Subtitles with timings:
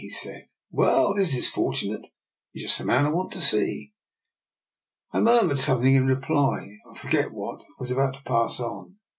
[0.01, 2.03] "he said:" well, this is fortunate!
[2.53, 3.93] You are just the man I want to see."
[5.11, 8.97] I murmured something in reply, I forget what, and was about to pass on.